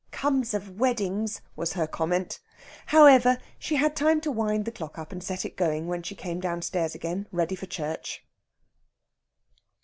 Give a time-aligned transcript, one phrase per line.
[0.09, 2.39] "Comes of weddings!" was her comment.
[2.87, 6.15] However, she had time to wind the clock up and set it going when she
[6.15, 8.25] came downstairs again ready for church.